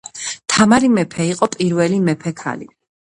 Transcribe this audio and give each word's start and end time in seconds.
თამარი 0.53 0.89
მეფე, 0.95 1.27
იყო 1.33 1.49
პირველი 1.59 2.03
მეფე 2.09 2.35
ქალი 2.41 2.69